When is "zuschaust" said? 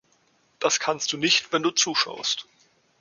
1.69-2.47